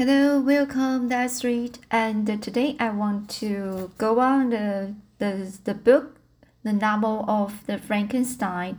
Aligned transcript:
Hello, 0.00 0.40
welcome 0.40 1.08
that 1.08 1.30
street. 1.30 1.78
And 1.90 2.26
today 2.42 2.74
I 2.80 2.88
want 2.88 3.28
to 3.40 3.90
go 3.98 4.18
on 4.18 4.48
the 4.48 4.94
the, 5.18 5.52
the 5.64 5.74
book, 5.74 6.16
the 6.62 6.72
novel 6.72 7.26
of 7.28 7.66
the 7.66 7.76
Frankenstein 7.76 8.78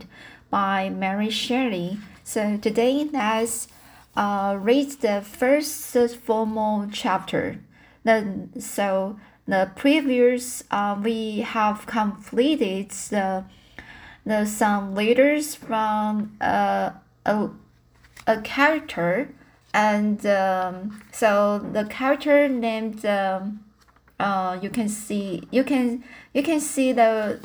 by 0.50 0.90
Mary 0.90 1.30
Shelley. 1.30 2.00
So 2.24 2.56
today 2.56 3.08
let's 3.12 3.68
uh, 4.16 4.58
read 4.60 4.90
the 5.00 5.22
first 5.22 5.94
formal 6.16 6.88
chapter. 6.90 7.60
Then 8.02 8.60
so 8.60 9.16
the 9.46 9.70
previous 9.76 10.64
uh, 10.72 11.00
we 11.00 11.42
have 11.42 11.86
completed 11.86 12.90
the 13.10 13.44
the 14.26 14.44
some 14.44 14.96
letters 14.96 15.54
from 15.54 16.36
uh, 16.40 16.90
a 17.24 17.50
a 18.26 18.40
character 18.40 19.28
and 19.74 20.24
um, 20.26 21.02
so 21.12 21.58
the 21.58 21.84
character 21.84 22.48
named 22.48 23.04
um, 23.06 23.64
uh, 24.20 24.58
you 24.60 24.70
can 24.70 24.88
see 24.88 25.42
you 25.50 25.64
can 25.64 26.04
you 26.34 26.42
can 26.42 26.60
see 26.60 26.92
the 26.92 27.40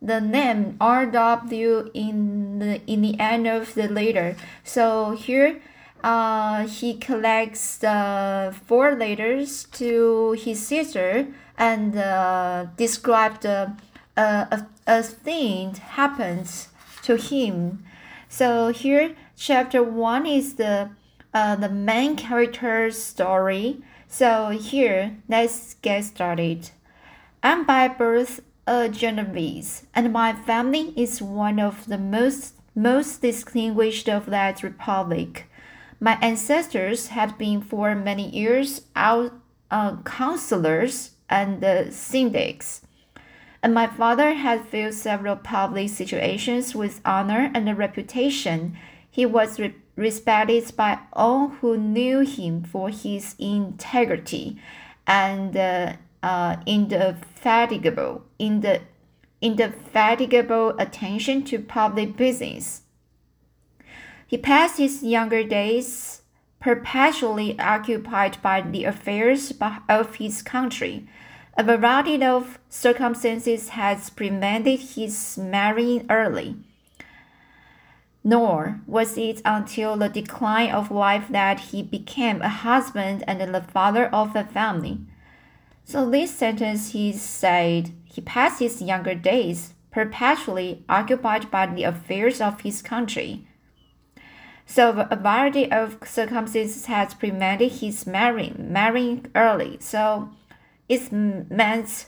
the 0.00 0.20
name 0.20 0.76
RW 0.80 1.90
in 1.94 2.58
the 2.58 2.80
in 2.86 3.02
the 3.02 3.18
end 3.20 3.46
of 3.46 3.74
the 3.74 3.88
letter. 3.88 4.36
So 4.64 5.12
here 5.12 5.60
uh, 6.02 6.66
he 6.66 6.94
collects 6.94 7.78
the 7.78 8.54
four 8.66 8.94
letters 8.94 9.64
to 9.72 10.32
his 10.32 10.64
sister 10.66 11.28
and 11.56 11.96
uh, 11.96 12.66
describe 12.76 13.40
the 13.40 13.76
uh, 14.16 14.46
a, 14.50 14.66
a 14.86 15.02
thing 15.02 15.74
happens 15.74 16.68
to 17.02 17.16
him. 17.16 17.84
So 18.28 18.68
here 18.68 19.14
chapter 19.36 19.82
one 19.82 20.26
is 20.26 20.54
the 20.54 20.90
uh, 21.34 21.56
the 21.56 21.68
main 21.68 22.16
character's 22.16 23.02
story. 23.02 23.82
So 24.08 24.50
here, 24.50 25.16
let's 25.28 25.74
get 25.74 26.04
started. 26.04 26.70
I'm 27.42 27.64
by 27.64 27.88
birth 27.88 28.40
a 28.66 28.88
Genovese, 28.88 29.86
and 29.94 30.12
my 30.12 30.32
family 30.32 30.92
is 30.96 31.20
one 31.20 31.58
of 31.58 31.86
the 31.86 31.98
most 31.98 32.54
most 32.74 33.20
distinguished 33.20 34.08
of 34.08 34.26
that 34.26 34.62
republic. 34.62 35.46
My 36.00 36.18
ancestors 36.22 37.08
had 37.08 37.36
been 37.36 37.60
for 37.60 37.94
many 37.94 38.30
years 38.30 38.82
out 38.96 39.32
uh, 39.70 39.96
counselors 40.04 41.12
and 41.28 41.62
uh, 41.64 41.84
syndics, 41.90 42.82
and 43.62 43.74
my 43.74 43.86
father 43.86 44.34
had 44.34 44.66
filled 44.66 44.94
several 44.94 45.36
public 45.36 45.88
situations 45.88 46.74
with 46.74 47.00
honor 47.04 47.50
and 47.54 47.76
reputation. 47.76 48.76
He 49.10 49.26
was 49.26 49.58
re 49.58 49.74
respected 49.96 50.74
by 50.76 50.98
all 51.12 51.48
who 51.48 51.76
knew 51.76 52.20
him 52.20 52.62
for 52.62 52.88
his 52.88 53.34
integrity 53.38 54.56
and 55.06 55.56
uh, 55.56 55.92
uh, 56.22 56.56
indefatigable, 56.66 58.24
in 58.38 58.60
the 58.60 58.80
indefatigable 59.40 60.70
attention 60.78 61.42
to 61.44 61.58
public 61.58 62.16
business. 62.16 62.82
He 64.26 64.38
passed 64.38 64.78
his 64.78 65.02
younger 65.02 65.42
days 65.44 66.22
perpetually 66.60 67.58
occupied 67.58 68.40
by 68.40 68.62
the 68.62 68.84
affairs 68.84 69.52
of 69.88 70.14
his 70.14 70.42
country. 70.42 71.08
A 71.58 71.64
variety 71.64 72.22
of 72.24 72.58
circumstances 72.68 73.70
has 73.70 74.08
prevented 74.08 74.80
his 74.80 75.36
marrying 75.36 76.06
early 76.08 76.56
nor 78.24 78.80
was 78.86 79.18
it 79.18 79.42
until 79.44 79.96
the 79.96 80.08
decline 80.08 80.70
of 80.70 80.90
life 80.90 81.26
that 81.30 81.58
he 81.58 81.82
became 81.82 82.40
a 82.40 82.48
husband 82.48 83.24
and 83.26 83.40
the 83.54 83.60
father 83.60 84.06
of 84.06 84.36
a 84.36 84.44
family. 84.44 84.98
So 85.84 86.08
this 86.08 86.34
sentence 86.34 86.92
he 86.92 87.12
said 87.12 87.90
he 88.04 88.20
passed 88.20 88.60
his 88.60 88.80
younger 88.80 89.14
days 89.14 89.74
perpetually 89.90 90.84
occupied 90.88 91.50
by 91.50 91.66
the 91.66 91.82
affairs 91.82 92.40
of 92.40 92.60
his 92.60 92.80
country. 92.80 93.46
So 94.64 95.06
a 95.10 95.16
variety 95.16 95.70
of 95.70 95.98
circumstances 96.06 96.86
has 96.86 97.14
prevented 97.14 97.72
his 97.72 98.06
marrying 98.06 98.72
marrying 98.72 99.26
early. 99.34 99.78
So 99.80 100.30
it 100.88 101.10
meant 101.10 102.06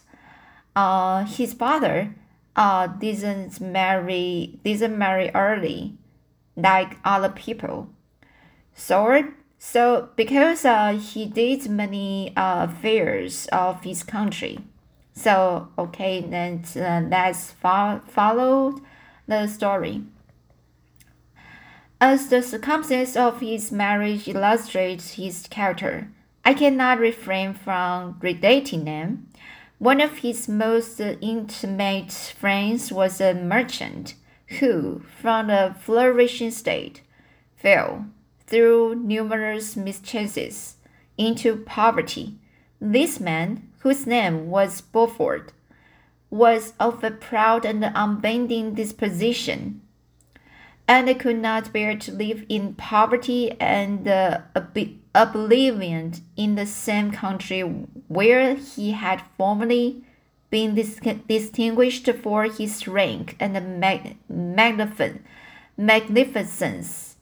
uh, 0.77 1.25
his 1.25 1.53
father 1.53 2.15
uh, 2.55 2.87
didn't 2.87 3.61
marry 3.61 4.61
didn't 4.63 4.97
marry 4.97 5.31
early 5.35 5.99
like 6.57 6.99
other 7.05 7.29
people. 7.29 7.89
So, 8.75 9.33
so 9.59 10.09
because 10.17 10.65
uh, 10.65 10.99
he 10.99 11.27
did 11.27 11.69
many 11.69 12.33
uh, 12.37 12.67
affairs 12.71 13.47
of 13.53 13.83
his 13.83 14.03
country. 14.03 14.59
So, 15.15 15.69
okay, 15.79 16.21
then 16.21 16.65
uh, 16.77 17.03
let's 17.09 17.53
fo- 17.53 18.01
follow 18.07 18.81
the 19.27 19.47
story. 19.47 20.03
As 22.01 22.29
the 22.29 22.43
circumstances 22.43 23.17
of 23.17 23.41
his 23.41 23.71
marriage 23.71 24.29
illustrate 24.29 25.03
his 25.03 25.47
character, 25.49 26.11
I 26.45 26.53
cannot 26.53 26.99
refrain 26.99 27.55
from 27.55 28.19
relating 28.21 28.85
them. 28.85 29.29
One 29.79 30.01
of 30.01 30.19
his 30.19 30.49
most 30.49 31.01
intimate 31.01 32.13
friends 32.13 32.93
was 32.93 33.21
a 33.21 33.35
merchant 33.35 34.15
who, 34.61 35.03
from 35.21 35.51
a 35.51 35.75
flourishing 35.75 36.51
state, 36.51 37.03
fell, 37.57 38.07
through 38.47 38.95
numerous 38.97 39.77
mischances, 39.77 40.77
into 41.17 41.57
poverty. 41.57 42.39
This 42.81 43.21
man, 43.21 43.69
whose 43.81 44.07
name 44.07 44.51
was 44.51 44.81
Beaufort, 44.81 45.53
was 46.31 46.75
of 46.81 47.03
a 47.05 47.11
proud 47.11 47.65
and 47.65 47.85
unbending 47.85 48.75
disposition, 48.75 49.81
and 50.87 51.19
could 51.19 51.39
not 51.39 51.73
bear 51.73 51.97
to 51.97 52.13
live 52.13 52.45
in 52.49 52.75
poverty 52.75 53.53
and 53.61 54.07
uh, 54.07 54.41
oblivion 55.15 56.13
in 56.37 56.57
the 56.57 56.67
same 56.67 57.11
country 57.11 57.61
where 57.61 58.55
he 58.55 58.93
had 58.93 59.23
formerly 59.39 60.05
being 60.51 60.75
dis 60.75 61.01
distinguished 61.29 62.09
for 62.23 62.45
his 62.45 62.87
rank 62.87 63.37
and 63.41 63.81
mag 63.81 64.17
magnificence. 65.77 67.17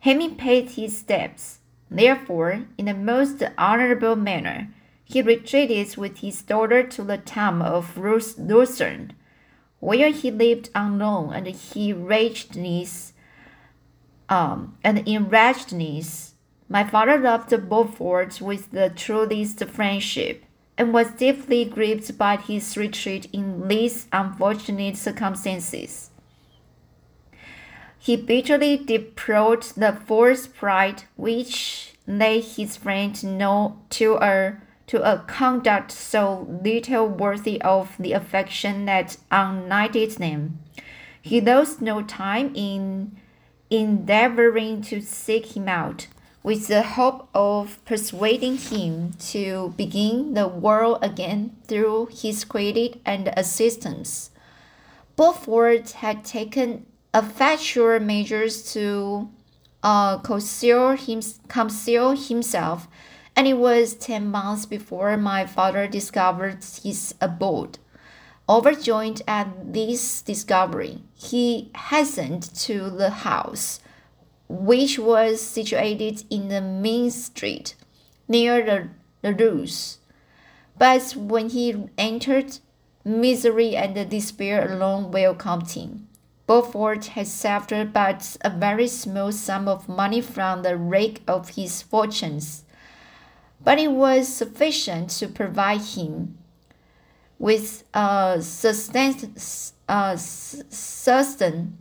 Having 0.00 0.36
paid 0.36 0.70
his 0.70 1.02
debts, 1.02 1.58
therefore, 1.90 2.64
in 2.78 2.86
the 2.86 2.94
most 2.94 3.42
honorable 3.58 4.16
manner, 4.16 4.68
he 5.04 5.20
retreated 5.20 5.96
with 5.96 6.18
his 6.18 6.40
daughter 6.42 6.82
to 6.84 7.02
the 7.02 7.18
town 7.18 7.60
of 7.60 7.98
Lucerne, 7.98 9.12
where 9.80 10.10
he 10.10 10.30
lived 10.30 10.70
unknown, 10.74 11.34
and 11.34 11.46
he 11.48 11.92
wretchedness, 11.92 13.12
um, 14.28 14.78
and 14.84 15.06
in 15.06 15.28
wretchedness, 15.28 16.34
my 16.68 16.84
father 16.84 17.18
loved 17.18 17.50
Beaufort 17.68 18.40
with 18.40 18.70
the 18.70 18.90
truest 18.90 19.64
friendship 19.64 20.44
and 20.80 20.94
was 20.94 21.10
deeply 21.10 21.62
grieved 21.62 22.16
by 22.16 22.36
his 22.36 22.74
retreat 22.74 23.28
in 23.34 23.68
these 23.68 24.06
unfortunate 24.14 24.96
circumstances. 24.96 26.08
He 27.98 28.16
bitterly 28.16 28.78
deplored 28.78 29.64
the 29.76 29.92
false 29.92 30.46
pride 30.46 31.02
which 31.16 31.92
led 32.06 32.44
his 32.44 32.78
friend 32.78 33.14
to 33.14 34.14
a 34.22 34.56
to 34.86 35.02
a 35.02 35.18
conduct 35.26 35.92
so 35.92 36.48
little 36.64 37.06
worthy 37.06 37.60
of 37.60 37.94
the 37.98 38.14
affection 38.14 38.86
that 38.86 39.18
united 39.30 40.12
them. 40.12 40.60
He 41.20 41.42
lost 41.42 41.82
no 41.82 42.00
time 42.00 42.52
in 42.54 43.18
endeavoring 43.68 44.80
to 44.84 45.02
seek 45.02 45.54
him 45.54 45.68
out 45.68 46.06
with 46.42 46.68
the 46.68 46.82
hope 46.82 47.28
of 47.34 47.84
persuading 47.84 48.56
him 48.56 49.12
to 49.18 49.74
begin 49.76 50.34
the 50.34 50.48
world 50.48 50.98
again 51.02 51.56
through 51.66 52.06
his 52.06 52.44
credit 52.44 53.00
and 53.04 53.32
assistance. 53.36 54.30
Beaufort 55.16 55.90
had 55.90 56.24
taken 56.24 56.86
effectual 57.14 58.00
measures 58.00 58.72
to 58.72 59.28
uh, 59.82 60.18
conceal, 60.18 60.92
him, 60.92 61.20
conceal 61.48 62.12
himself, 62.16 62.88
and 63.36 63.46
it 63.46 63.54
was 63.54 63.94
ten 63.94 64.26
months 64.26 64.66
before 64.66 65.16
my 65.16 65.46
father 65.46 65.86
discovered 65.86 66.64
his 66.82 67.14
abode. 67.20 67.78
Overjoyed 68.48 69.22
at 69.28 69.72
this 69.72 70.22
discovery, 70.22 71.02
he 71.14 71.70
hastened 71.90 72.42
to 72.54 72.90
the 72.90 73.10
house 73.10 73.80
which 74.50 74.98
was 74.98 75.40
situated 75.40 76.24
in 76.28 76.48
the 76.48 76.60
main 76.60 77.08
street 77.10 77.76
near 78.26 78.64
the, 78.64 78.88
the 79.22 79.32
Reuss. 79.32 79.98
But 80.76 81.12
when 81.16 81.50
he 81.50 81.86
entered, 81.96 82.58
misery 83.04 83.76
and 83.76 84.10
despair 84.10 84.72
alone 84.72 85.12
welcomed 85.12 85.70
him. 85.70 86.08
Beaufort 86.48 87.06
had 87.06 87.28
saved 87.28 87.92
but 87.92 88.36
a 88.40 88.50
very 88.50 88.88
small 88.88 89.30
sum 89.30 89.68
of 89.68 89.88
money 89.88 90.20
from 90.20 90.62
the 90.64 90.76
wreck 90.76 91.20
of 91.28 91.50
his 91.50 91.80
fortunes. 91.80 92.64
but 93.62 93.78
it 93.78 93.92
was 93.92 94.26
sufficient 94.26 95.10
to 95.10 95.28
provide 95.28 95.82
him 95.82 96.38
with 97.38 97.84
uh, 97.94 98.40
sustenance, 98.40 99.74
uh, 99.88 100.16
sustain, 100.16 101.78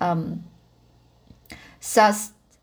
um, 0.00 0.44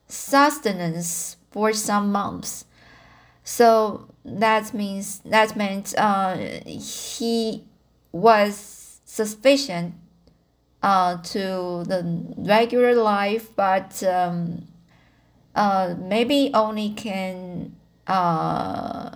sustenance 0.08 1.38
for 1.52 1.74
some 1.74 2.12
months. 2.12 2.66
So 3.44 4.08
that 4.26 4.74
means 4.74 5.20
that 5.26 5.56
meant 5.56 5.94
uh, 5.98 6.38
he 6.66 7.64
was 8.12 9.00
sufficient 9.06 9.96
uh, 10.82 11.18
to 11.18 11.84
the 11.86 12.26
regular 12.38 12.96
life, 12.96 13.56
but 13.56 14.04
um, 14.04 14.68
uh, 15.56 15.96
maybe 15.98 16.52
only 16.54 16.90
can 16.90 17.76
uh, 18.08 19.10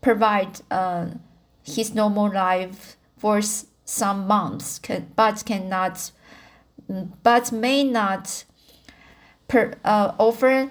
provide 0.00 0.60
uh, 0.70 1.06
his 1.62 1.94
normal 1.94 2.32
life 2.32 2.96
for 3.16 3.40
some 3.84 4.26
months, 4.26 4.80
but 5.14 5.44
cannot, 5.44 6.10
but 7.22 7.52
may 7.52 7.84
not 7.84 8.44
per, 9.52 9.74
uh, 9.84 10.14
offer 10.18 10.70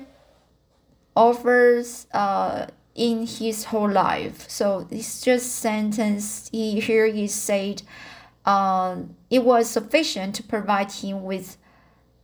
offers 1.15 2.07
uh, 2.13 2.65
in 2.95 3.27
his 3.27 3.65
whole 3.65 3.91
life. 3.91 4.49
So 4.49 4.87
it's 4.89 5.21
just 5.21 5.55
sentence 5.55 6.49
he, 6.51 6.79
here 6.79 7.05
he 7.05 7.27
said 7.27 7.83
uh, 8.43 8.95
it 9.29 9.43
was 9.43 9.69
sufficient 9.69 10.33
to 10.35 10.43
provide 10.43 10.91
him 10.91 11.23
with 11.23 11.57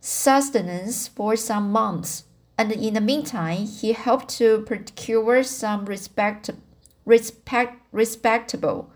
sustenance 0.00 1.06
for 1.06 1.36
some 1.36 1.70
months. 1.70 2.24
And 2.58 2.72
in 2.72 2.94
the 2.94 3.00
meantime, 3.00 3.66
he 3.66 3.92
helped 3.92 4.30
to 4.38 4.62
procure 4.62 5.44
some 5.44 5.84
respect, 5.84 6.50
respect, 7.04 7.80
respectable, 7.92 8.90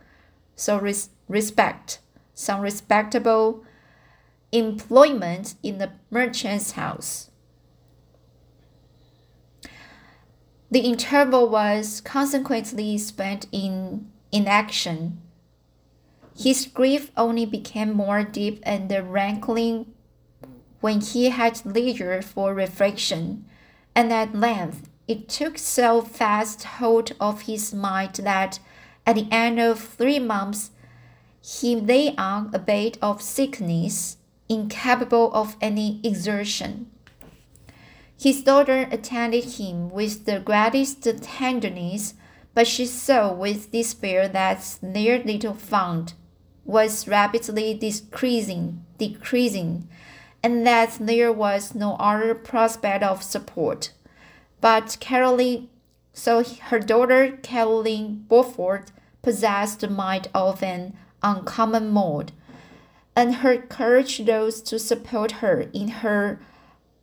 so 0.57 0.79
res, 0.79 1.11
respect, 1.29 2.01
some 2.35 2.61
respectable 2.61 3.65
employment 4.51 5.55
in 5.63 5.79
the 5.79 5.93
merchant's 6.11 6.73
house. 6.73 7.31
The 10.73 10.81
interval 10.81 11.51
was 11.51 12.01
consequently 12.01 12.97
spent 12.97 13.47
in 13.53 14.11
inaction. 14.33 15.21
His 16.35 16.65
grief 16.65 17.11
only 17.15 17.45
became 17.45 17.93
more 17.93 18.25
deep 18.25 18.63
and 18.63 18.91
rankling 19.13 19.93
when 20.81 21.03
he 21.03 21.29
had 21.29 21.67
leisure 21.67 22.23
for 22.23 22.55
reflection, 22.55 23.45
and 23.95 24.11
at 24.15 24.35
length 24.35 24.89
it 25.07 25.29
took 25.29 25.59
so 25.59 26.01
fast 26.01 26.65
hold 26.65 27.13
of 27.21 27.43
his 27.43 27.75
mind 27.75 28.15
that 28.15 28.59
at 29.07 29.17
the 29.17 29.29
end 29.31 29.61
of 29.61 29.79
three 29.79 30.19
months 30.19 30.71
he 31.43 31.77
lay 31.77 32.17
on 32.17 32.51
a 32.55 32.59
bed 32.59 32.97
of 33.03 33.21
sickness, 33.21 34.17
incapable 34.49 35.35
of 35.35 35.55
any 35.61 36.01
exertion. 36.03 36.91
His 38.23 38.41
daughter 38.41 38.87
attended 38.93 39.59
him 39.59 39.89
with 39.89 40.27
the 40.27 40.39
greatest 40.39 41.03
tenderness, 41.23 42.15
but 42.55 42.69
she 42.69 42.87
saw 42.87 43.33
with 43.33 43.73
despair 43.73 44.29
that 44.29 44.79
their 44.81 45.19
little 45.25 45.55
fund 45.55 46.13
was 46.65 47.09
rapidly 47.09 47.75
decreasing, 47.75 48.85
decreasing, 48.97 49.89
and 50.41 50.65
that 50.65 50.99
there 51.01 51.33
was 51.33 51.75
no 51.75 51.95
other 51.95 52.33
prospect 52.37 53.03
of 53.03 53.25
support. 53.25 53.91
But 54.61 54.99
Caroline, 55.01 55.69
so 56.13 56.45
her 56.45 56.79
daughter 56.79 57.41
Caroline 57.43 58.25
Beaufort 58.29 58.93
possessed 59.23 59.81
the 59.81 59.91
mind 59.91 60.29
of 60.33 60.63
an 60.63 60.97
uncommon 61.25 61.91
mode, 61.91 62.31
and 63.17 63.37
her 63.37 63.57
courage 63.57 64.21
rose 64.21 64.63
to 64.63 64.79
support 64.79 65.33
her 65.43 65.63
in 65.73 65.89
her 65.89 66.39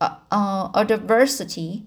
uh, 0.02 0.16
uh, 0.32 0.70
adversity, 0.74 1.86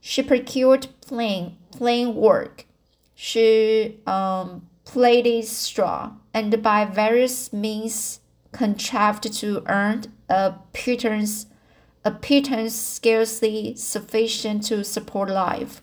she 0.00 0.22
procured 0.22 0.88
plain, 1.06 1.56
plain 1.70 2.14
work. 2.14 2.66
She 3.14 4.00
um, 4.06 4.68
plaited 4.84 5.44
straw 5.44 6.12
and 6.32 6.62
by 6.62 6.84
various 6.84 7.52
means 7.52 8.20
contrived 8.52 9.32
to 9.40 9.62
earn 9.66 10.04
a 10.28 10.54
pittance, 10.72 11.46
a 12.04 12.10
pittance 12.10 12.74
scarcely 12.74 13.74
sufficient 13.76 14.64
to 14.64 14.84
support 14.84 15.30
life. 15.30 15.82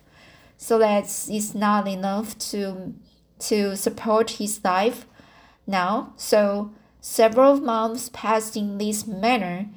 So 0.57 0.77
that 0.77 1.06
it's 1.06 1.56
not 1.56 1.88
enough 1.88 2.38
to 2.51 2.94
to 3.39 3.75
support 3.75 4.31
his 4.31 4.62
life 4.63 5.07
now. 5.66 6.13
So 6.18 6.72
several 7.00 7.60
months 7.60 8.10
passed 8.13 8.56
in 8.56 8.77
this 8.77 9.07
manner 9.07 9.69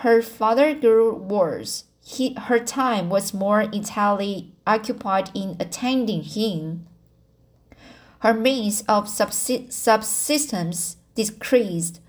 her 0.00 0.22
father 0.22 0.74
grew 0.74 1.14
worse. 1.14 1.84
He, 2.02 2.32
her 2.34 2.58
time 2.58 3.10
was 3.10 3.34
more 3.34 3.60
entirely 3.60 4.52
occupied 4.66 5.30
in 5.34 5.56
attending 5.60 6.22
him. 6.22 6.86
Her 8.20 8.32
means 8.32 8.82
of 8.88 9.10
subsistence 9.10 10.96
decreased. 11.14 12.00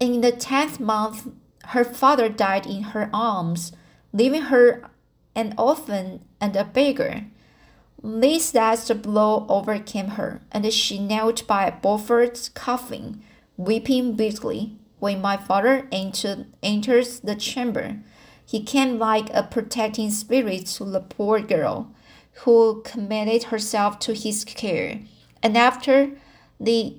In 0.00 0.22
the 0.22 0.32
tenth 0.32 0.80
month, 0.80 1.28
her 1.66 1.84
father 1.84 2.30
died 2.30 2.66
in 2.66 2.82
her 2.82 3.10
arms, 3.12 3.72
leaving 4.12 4.42
her 4.42 4.88
an 5.34 5.54
orphan 5.58 6.24
and 6.40 6.56
a 6.56 6.64
beggar. 6.64 7.26
This 8.02 8.54
last 8.54 9.02
blow 9.02 9.44
overcame 9.50 10.08
her, 10.08 10.40
and 10.50 10.72
she 10.72 10.98
knelt 10.98 11.46
by 11.46 11.70
Beaufort's 11.70 12.48
coffin, 12.48 13.22
weeping 13.58 14.16
bitterly. 14.16 14.78
When 15.04 15.20
my 15.20 15.36
father 15.36 15.86
entered, 15.92 16.46
enters 16.62 17.20
the 17.20 17.34
chamber, 17.34 17.98
he 18.46 18.62
came 18.62 18.98
like 18.98 19.28
a 19.34 19.42
protecting 19.42 20.10
spirit 20.10 20.64
to 20.78 20.86
the 20.86 21.00
poor 21.00 21.40
girl, 21.40 21.92
who 22.44 22.80
committed 22.86 23.50
herself 23.50 23.98
to 23.98 24.14
his 24.14 24.46
care. 24.46 25.00
And 25.42 25.58
after 25.58 26.12
the 26.58 26.96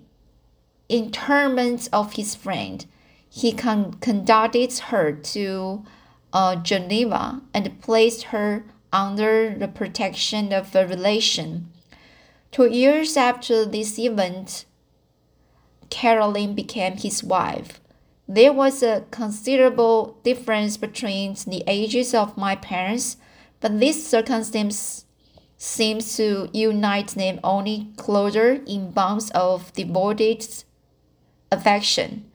interment 0.88 1.90
of 1.92 2.14
his 2.14 2.36
friend, 2.36 2.86
he 3.28 3.52
con- 3.52 3.96
conducted 3.96 4.78
her 4.92 5.12
to 5.12 5.84
uh, 6.32 6.58
Geneva 6.58 7.42
and 7.56 7.82
placed 7.82 8.26
her 8.26 8.66
under 8.94 9.58
the 9.58 9.68
protection 9.68 10.54
of 10.54 10.76
a 10.76 10.86
relation. 10.86 11.72
Two 12.52 12.70
years 12.70 13.18
after 13.18 13.66
this 13.66 13.98
event, 13.98 14.66
Caroline 15.90 16.54
became 16.54 16.98
his 16.98 17.24
wife. 17.24 17.82
There 18.28 18.52
was 18.52 18.82
a 18.82 19.06
considerable 19.12 20.18
difference 20.24 20.78
between 20.78 21.36
the 21.46 21.64
ages 21.68 22.14
of 22.14 22.38
my 22.38 22.56
parents, 22.56 23.18
but 23.62 23.80
this 23.80 24.08
circumstance 24.08 25.06
seems 25.58 26.18
to 26.18 26.50
unite 26.52 27.10
them 27.10 27.40
only 27.44 27.90
closer 27.98 28.62
in 28.66 28.92
bonds 28.92 29.30
of 29.32 29.72
devoted 29.74 30.46
affection. 31.52 32.32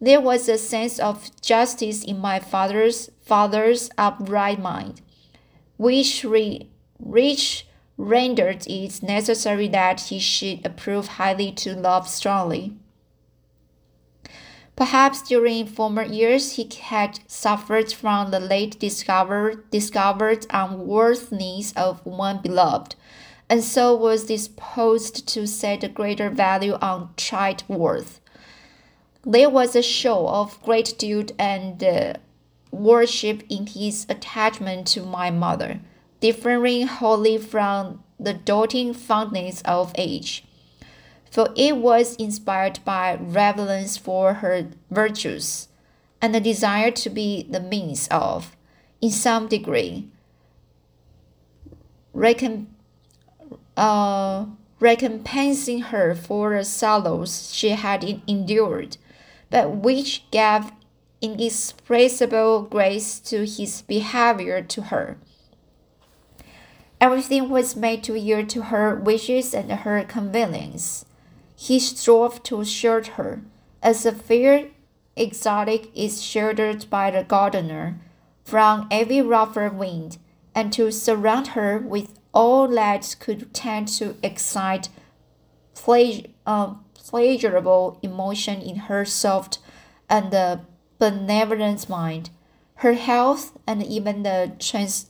There 0.00 0.20
was 0.20 0.48
a 0.48 0.58
sense 0.58 0.98
of 0.98 1.30
justice 1.40 2.02
in 2.02 2.18
my 2.18 2.40
father's 2.40 3.10
father's 3.22 3.90
upright 3.96 4.60
mind, 4.60 5.02
which 5.76 6.24
re, 6.24 6.70
which 6.98 7.66
rendered 7.96 8.66
it 8.66 9.02
necessary 9.02 9.68
that 9.68 10.00
he 10.00 10.18
should 10.18 10.64
approve 10.64 11.06
highly 11.06 11.52
to 11.52 11.74
love 11.74 12.08
strongly. 12.08 12.76
Perhaps 14.76 15.22
during 15.22 15.66
former 15.66 16.02
years 16.02 16.52
he 16.56 16.68
had 16.82 17.20
suffered 17.28 17.92
from 17.92 18.32
the 18.32 18.40
late 18.40 18.78
discovered, 18.80 19.70
discovered 19.70 20.46
unworthiness 20.50 21.72
of 21.76 22.04
one 22.04 22.42
beloved, 22.42 22.96
and 23.48 23.62
so 23.62 23.94
was 23.94 24.24
disposed 24.24 25.28
to 25.28 25.46
set 25.46 25.84
a 25.84 25.88
greater 25.88 26.28
value 26.28 26.74
on 26.80 27.10
tried 27.16 27.62
worth. 27.68 28.20
There 29.22 29.48
was 29.48 29.76
a 29.76 29.82
show 29.82 30.26
of 30.26 30.60
gratitude 30.62 31.32
and 31.38 31.82
uh, 31.82 32.14
worship 32.72 33.44
in 33.48 33.68
his 33.68 34.06
attachment 34.08 34.88
to 34.88 35.02
my 35.02 35.30
mother, 35.30 35.80
differing 36.20 36.88
wholly 36.88 37.38
from 37.38 38.02
the 38.18 38.34
doting 38.34 38.92
fondness 38.92 39.62
of 39.62 39.92
age 39.96 40.44
for 41.34 41.48
it 41.56 41.76
was 41.78 42.14
inspired 42.14 42.78
by 42.84 43.16
reverence 43.16 43.96
for 43.96 44.34
her 44.34 44.68
virtues 44.88 45.66
and 46.22 46.36
a 46.36 46.38
desire 46.38 46.92
to 46.92 47.10
be 47.10 47.44
the 47.50 47.58
means 47.58 48.06
of, 48.12 48.54
in 49.00 49.10
some 49.10 49.48
degree, 49.48 50.06
recomp- 52.14 52.66
uh, 53.76 54.46
recompensing 54.78 55.86
her 55.86 56.14
for 56.14 56.56
the 56.56 56.62
sorrows 56.62 57.52
she 57.52 57.70
had 57.70 58.22
endured, 58.28 58.96
but 59.50 59.72
which 59.72 60.22
gave 60.30 60.70
inexpressible 61.20 62.62
grace 62.62 63.18
to 63.18 63.38
his 63.44 63.82
behavior 63.82 64.62
to 64.62 64.82
her. 64.82 65.16
Everything 67.00 67.48
was 67.48 67.74
made 67.74 68.04
to 68.04 68.16
yield 68.16 68.48
to 68.50 68.62
her 68.62 68.94
wishes 68.94 69.52
and 69.52 69.72
her 69.72 70.04
convenience. 70.04 71.04
He 71.64 71.78
strove 71.78 72.42
to 72.42 72.62
shield 72.62 73.06
her, 73.16 73.40
as 73.82 74.04
a 74.04 74.12
fair 74.12 74.66
exotic 75.16 75.90
is 75.94 76.22
shielded 76.22 76.90
by 76.90 77.10
the 77.10 77.24
gardener 77.24 77.98
from 78.44 78.86
every 78.90 79.22
rougher 79.22 79.70
wind, 79.70 80.18
and 80.54 80.70
to 80.74 80.92
surround 80.92 81.56
her 81.56 81.78
with 81.78 82.18
all 82.34 82.68
that 82.68 83.16
could 83.18 83.54
tend 83.54 83.88
to 83.96 84.14
excite 84.22 84.90
pleasure, 85.74 86.26
uh, 86.44 86.74
pleasurable 86.92 87.98
emotion 88.02 88.60
in 88.60 88.76
her 88.90 89.06
soft 89.06 89.58
and 90.10 90.34
uh, 90.34 90.58
benevolent 90.98 91.88
mind. 91.88 92.28
Her 92.74 92.92
health 92.92 93.56
and 93.66 93.82
even 93.82 94.22
the 94.22 94.52
trans, 94.58 95.06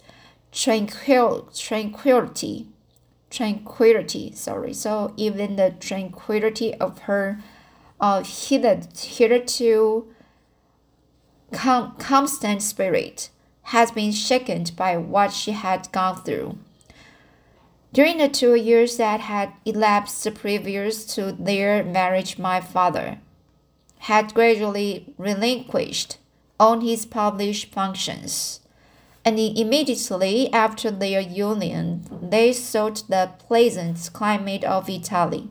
tranquil, 0.53 1.49
tranquility, 1.53 2.69
tranquility, 3.35 4.33
sorry, 4.33 4.73
so 4.73 5.13
even 5.17 5.57
the 5.57 5.75
tranquility 5.81 6.75
of 6.75 7.01
her 7.01 7.41
uh, 8.01 8.23
hitherto 8.23 10.07
con- 11.53 11.97
constant 11.97 12.63
spirit 12.63 13.31
has 13.69 13.91
been 13.91 14.13
shaken 14.13 14.65
by 14.77 14.97
what 14.97 15.33
she 15.33 15.53
had 15.53 15.91
gone 15.93 16.23
through. 16.23 16.59
During 17.93 18.19
the 18.19 18.29
two 18.29 18.55
years 18.55 18.97
that 18.97 19.21
had 19.21 19.53
elapsed 19.65 20.35
previous 20.35 21.05
to 21.15 21.33
their 21.33 21.85
marriage, 21.85 22.39
my 22.39 22.61
father 22.61 23.19
had 23.99 24.35
gradually 24.35 25.15
relinquished 25.17 26.19
all 26.59 26.81
his 26.81 27.07
published 27.07 27.73
functions, 27.73 28.61
and 29.25 29.39
immediately 29.39 30.53
after 30.53 30.91
their 30.91 31.21
union, 31.21 32.05
they 32.23 32.53
sought 32.53 33.05
the 33.09 33.31
pleasant 33.39 34.11
climate 34.13 34.65
of 34.65 34.91
Italy, 34.91 35.49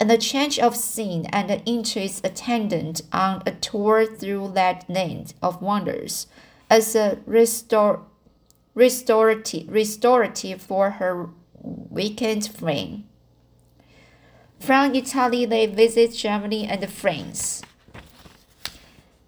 and 0.00 0.10
the 0.10 0.18
change 0.18 0.58
of 0.58 0.76
scene 0.76 1.26
and 1.26 1.48
the 1.48 1.64
interest 1.64 2.26
attendant 2.26 3.02
on 3.12 3.42
a 3.46 3.52
tour 3.52 4.04
through 4.04 4.52
that 4.54 4.88
land 4.88 5.34
of 5.42 5.62
wonders 5.62 6.26
as 6.70 6.94
a 6.96 7.18
restorative, 7.26 8.08
restorative 9.68 10.60
for 10.60 10.90
her 10.90 11.30
weakened 11.60 12.46
frame. 12.48 13.04
From 14.60 14.94
Italy, 14.94 15.44
they 15.46 15.66
visit 15.66 16.14
Germany 16.14 16.66
and 16.66 16.88
France. 16.90 17.62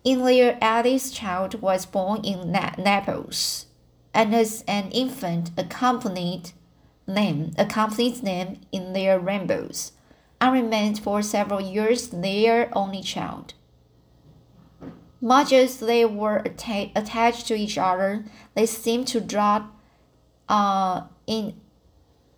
In 0.03 0.25
their 0.25 0.57
eldest 0.63 1.15
child 1.15 1.61
was 1.61 1.85
born 1.85 2.25
in 2.25 2.53
Naples, 2.53 3.67
and 4.15 4.35
as 4.35 4.65
an 4.67 4.91
infant 4.93 5.51
accompanied 5.59 6.53
them, 7.07 7.53
accompanied 7.59 8.17
them 8.17 8.61
in 8.73 8.95
their 8.95 9.19
rambles, 9.19 9.93
and 10.41 10.53
remained 10.55 10.99
for 10.99 11.21
several 11.21 11.61
years 11.61 12.09
their 12.09 12.71
only 12.77 13.03
child. 13.03 13.55
Much 15.21 15.53
as 15.53 15.81
they 15.81 16.05
were 16.05 16.39
atta 16.47 16.91
attached 16.97 17.47
to 17.49 17.55
each 17.55 17.77
other, 17.77 18.25
they 18.55 18.65
seemed 18.65 19.07
to 19.09 19.21
draw 19.21 19.67
uh, 20.49 21.03
in 21.27 21.61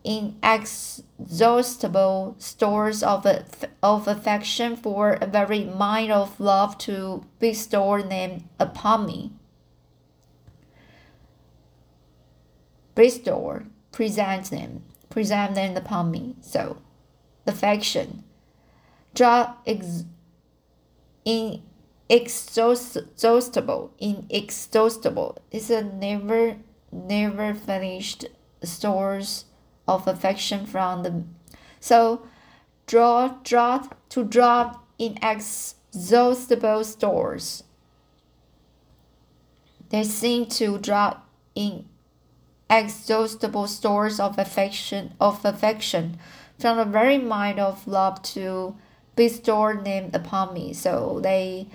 inexhaustible 0.05 2.37
stores 2.39 3.03
of, 3.03 3.27
of 3.83 4.07
affection 4.09 4.77
for 4.77 5.15
a 5.15 5.27
very 5.27 5.65
mind 5.65 6.13
of 6.13 6.39
love 6.41 6.79
to 6.79 7.25
bestow 7.39 8.01
them 8.03 8.49
upon 8.59 9.07
me. 9.07 9.33
Bestow, 12.95 13.63
present 13.91 14.51
them, 14.51 14.83
present 15.09 15.55
them 15.55 15.75
upon 15.77 16.11
me. 16.11 16.37
So, 16.41 16.77
affection, 17.47 18.25
draw 19.15 19.55
ex, 19.67 20.05
inexhaustible, 21.25 23.93
inexhaustible 23.99 25.39
is 25.51 25.71
a 25.71 25.83
never, 25.85 26.59
never 26.91 27.55
finished 27.55 28.27
stores 28.63 29.47
of 29.95 30.09
affection 30.09 30.67
from 30.67 31.03
them. 31.03 31.35
So, 31.81 32.23
draw, 32.87 33.37
draw, 33.45 33.89
to 34.11 34.25
draw 34.25 34.77
inexhaustible 34.99 36.85
stores. 36.85 37.65
They 39.91 40.05
seem 40.05 40.47
to 40.47 40.79
draw 40.79 41.19
inexhaustible 42.71 43.67
stores 43.67 44.19
of 44.19 44.39
affection 44.39 45.13
of 45.21 45.45
affection 45.45 46.19
from 46.59 46.79
the 46.79 46.85
very 46.85 47.19
mind 47.19 47.59
of 47.59 47.87
love 47.87 48.23
to 48.23 48.75
bestow 49.17 49.75
them 49.75 50.11
upon 50.15 50.55
me. 50.55 50.73
So 50.73 51.21
they, 51.23 51.69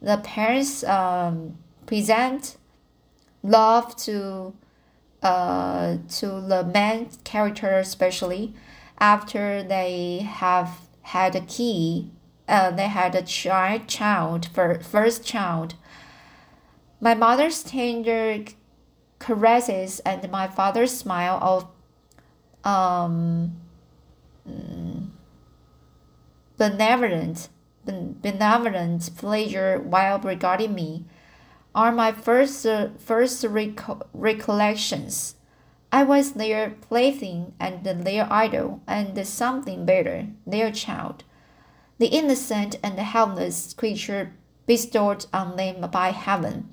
the 0.00 0.18
parents 0.18 0.84
um, 0.84 1.58
present 1.86 2.56
love 3.42 3.96
to 3.96 4.54
uh, 5.24 5.96
to 6.08 6.26
the 6.40 6.64
main 6.72 7.08
character 7.24 7.72
especially 7.78 8.54
after 8.98 9.62
they 9.62 10.18
have 10.18 10.80
had 11.02 11.34
a 11.34 11.40
key 11.40 12.10
uh, 12.46 12.70
they 12.70 12.88
had 12.88 13.14
a 13.14 13.22
child 13.22 13.88
child 13.88 14.48
first 14.82 15.24
child. 15.24 15.74
My 17.00 17.14
mother's 17.14 17.62
tender 17.62 18.44
caresses 19.18 20.00
and 20.00 20.30
my 20.30 20.48
father's 20.48 20.96
smile 20.96 21.38
of 21.42 22.70
um, 22.70 23.56
benevolent 26.58 27.48
benevolent 27.86 29.10
pleasure 29.16 29.78
while 29.78 30.18
regarding 30.18 30.74
me 30.74 31.04
are 31.74 31.90
my 31.90 32.12
first 32.12 32.64
uh, 32.64 32.88
first 32.98 33.44
reco- 33.44 34.06
recollections. 34.12 35.34
I 35.90 36.04
was 36.04 36.32
their 36.32 36.70
plaything 36.70 37.54
and 37.58 37.84
their 37.84 38.32
idol, 38.32 38.80
and 38.86 39.26
something 39.26 39.84
better, 39.84 40.26
their 40.46 40.70
child, 40.70 41.24
the 41.98 42.06
innocent 42.06 42.78
and 42.82 42.98
helpless 42.98 43.74
creature 43.74 44.32
bestowed 44.66 45.26
on 45.32 45.56
them 45.56 45.88
by 45.90 46.10
heaven, 46.10 46.70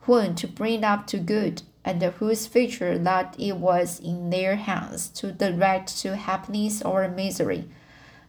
whom 0.00 0.34
to 0.36 0.46
bring 0.46 0.84
up 0.84 1.06
to 1.08 1.18
good, 1.18 1.62
and 1.84 2.02
whose 2.02 2.46
future 2.46 2.98
that 2.98 3.34
it 3.38 3.56
was 3.56 4.00
in 4.00 4.30
their 4.30 4.56
hands 4.56 5.08
to 5.08 5.32
direct 5.32 5.96
to 5.98 6.16
happiness 6.16 6.82
or 6.82 7.08
misery, 7.08 7.68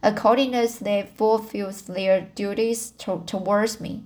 according 0.02 0.54
as 0.54 0.78
they 0.78 1.08
fulfilled 1.14 1.74
their 1.86 2.22
duties 2.34 2.90
to- 2.92 3.22
towards 3.26 3.80
me 3.80 4.02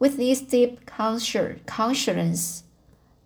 with 0.00 0.16
this 0.16 0.40
deep 0.40 0.84
conscience, 0.86 2.64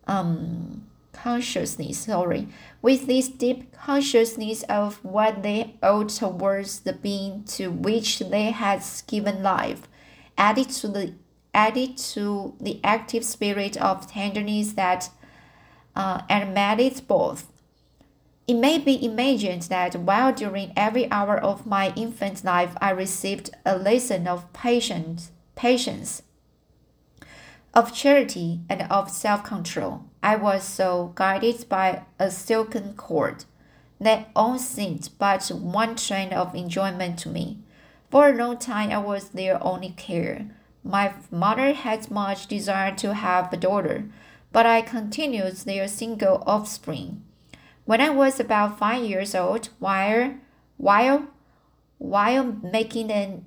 um, 0.07 0.87
consciousness, 1.13 1.99
sorry, 1.99 2.49
with 2.83 3.07
this 3.07 3.29
deep 3.29 3.73
consciousness 3.73 4.65
of 4.65 5.03
what 5.03 5.43
they 5.43 5.77
owe 5.83 6.05
towards 6.05 6.81
the 6.81 6.93
being 6.93 7.45
to 7.45 7.71
which 7.71 8.19
they 8.19 8.51
had 8.51 8.83
given 9.07 9.43
life, 9.43 9.89
added 10.37 10.69
to 10.69 10.89
the 10.89 11.15
added 11.55 11.97
to 11.97 12.55
the 12.61 12.81
active 12.83 13.25
spirit 13.25 13.77
of 13.77 14.11
tenderness 14.11 14.73
that 14.73 15.09
uh, 15.95 16.21
animated 16.29 17.07
both. 17.07 17.47
It 18.49 18.55
may 18.55 18.79
be 18.79 19.03
imagined 19.03 19.63
that 19.63 19.95
while 19.95 20.33
during 20.33 20.73
every 20.77 21.09
hour 21.13 21.39
of 21.39 21.65
my 21.65 21.93
infant 21.95 22.45
life 22.45 22.77
I 22.81 22.91
received 22.91 23.51
a 23.65 23.79
lesson 23.79 24.27
of 24.27 24.53
patience, 24.53 25.31
patience, 25.55 26.24
of 27.75 27.93
charity 27.93 28.61
and 28.69 28.83
of 28.91 29.11
self 29.11 29.45
control. 29.45 30.05
I 30.23 30.37
was 30.37 30.63
so 30.63 31.13
guided 31.15 31.69
by 31.69 32.05
a 32.19 32.31
silken 32.31 32.95
cord 32.95 33.45
that 34.01 34.29
all 34.35 34.59
seemed 34.59 35.11
but 35.19 35.49
one 35.49 35.97
train 35.97 36.33
of 36.33 36.55
enjoyment 36.55 37.19
to 37.21 37.29
me. 37.29 37.59
For 38.11 38.29
a 38.29 38.35
long 38.35 38.59
time, 38.59 38.91
I 38.91 38.99
was 38.99 39.31
their 39.31 39.63
only 39.63 39.91
care. 39.91 40.47
My 40.85 41.15
mother 41.31 41.73
had 41.73 42.11
much 42.11 42.47
desire 42.47 42.95
to 42.97 43.15
have 43.15 43.53
a 43.53 43.57
daughter, 43.57 44.05
but 44.53 44.67
I 44.67 44.83
continued 44.83 45.57
their 45.57 45.89
single 45.89 46.45
offspring. 46.47 47.25
When 47.87 48.01
I 48.01 48.11
was 48.11 48.39
about 48.39 48.79
five 48.79 49.05
years 49.05 49.35
old, 49.35 49.71
while, 49.79 50.35
while, 50.77 51.27
while 51.99 52.45
making 52.45 53.11
an 53.11 53.47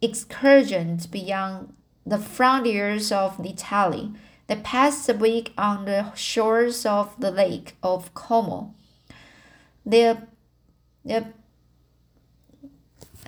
excursion 0.00 1.00
beyond 1.10 1.72
the 2.06 2.18
frontiers 2.18 3.12
of 3.12 3.44
Italy. 3.44 4.12
They 4.46 4.56
passed 4.56 5.06
the 5.06 5.14
week 5.14 5.52
on 5.56 5.84
the 5.84 6.14
shores 6.14 6.84
of 6.84 7.18
the 7.18 7.30
lake 7.30 7.76
of 7.82 8.12
Como. 8.14 8.74
The, 9.86 10.26
the 11.04 11.26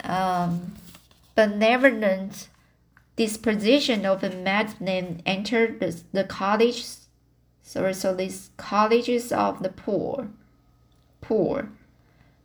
um, 0.03 0.75
benevolent 1.35 2.49
disposition 3.17 4.05
of 4.05 4.25
a 4.25 4.31
madman 4.31 5.23
entered 5.25 5.79
the, 5.79 6.01
the 6.13 6.25
college 6.25 6.85
sorry 7.63 7.95
so 7.95 8.13
these 8.13 8.51
colleges 8.57 9.31
of 9.31 9.63
the 9.63 9.69
poor 9.69 10.29
poor. 11.25 11.71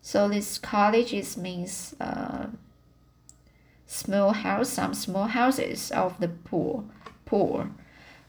So 0.02 0.30
this 0.30 0.58
cottage 0.58 1.14
is 1.14 1.38
means 1.38 1.94
uh, 2.00 2.48
small 3.89 4.34
house, 4.34 4.69
some 4.69 4.93
small 4.93 5.25
houses 5.25 5.91
of 5.91 6.19
the 6.19 6.27
poor. 6.27 6.84
Poor. 7.25 7.72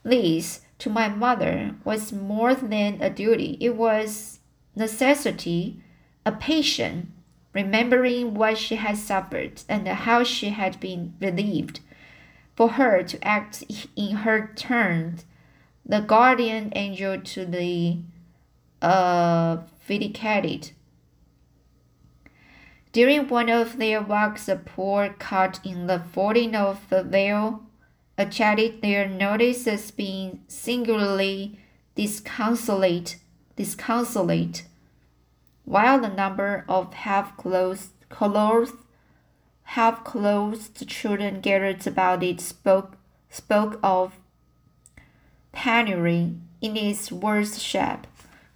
This 0.03 0.63
to 0.79 0.89
my 0.89 1.09
mother 1.09 1.75
was 1.85 2.13
more 2.13 2.55
than 2.55 3.01
a 3.03 3.11
duty. 3.11 3.59
It 3.61 3.77
was 3.77 4.41
necessity, 4.75 5.83
a 6.25 6.33
passion, 6.33 7.13
remembering 7.53 8.35
what 8.35 8.57
she 8.57 8.77
had 8.77 8.97
suffered 8.97 9.63
and 9.69 9.87
how 9.87 10.25
she 10.25 10.49
had 10.49 10.81
been 10.81 11.15
relieved. 11.21 11.81
For 12.57 12.71
her 12.71 13.03
to 13.03 13.27
act 13.27 13.63
in 13.97 14.17
her 14.17 14.53
turn, 14.55 15.19
the 15.85 16.01
guardian 16.01 16.73
angel 16.75 17.21
to 17.21 17.45
the 17.45 17.99
uh, 18.81 19.59
vindicated. 19.87 20.71
During 22.93 23.29
one 23.29 23.49
of 23.49 23.79
their 23.79 24.03
walks, 24.03 24.49
a 24.49 24.57
poor 24.57 25.15
cut 25.19 25.61
in 25.65 25.87
the 25.87 26.01
folding 26.01 26.57
of 26.57 26.89
the 26.89 27.05
vale 27.05 27.63
attracted 28.19 28.83
their 28.83 29.09
notice 29.09 29.67
as 29.69 29.93
being 29.93 30.43
singularly 30.49 31.59
disconsolate, 31.95 33.17
disconsolate, 33.55 34.65
while 35.65 36.01
the 36.01 36.09
number 36.09 36.65
of 36.69 36.93
half-clothed, 36.95 37.91
clothed, 38.09 38.77
half-clothed 39.63 40.89
children 40.89 41.41
gathered 41.41 41.87
about 41.87 42.25
it 42.25 42.41
spoke, 42.41 42.97
spoke 43.29 43.79
of 43.85 44.15
penury 45.53 46.35
in 46.61 46.77
its 46.77 47.13
worst 47.13 47.61
shape. 47.61 48.07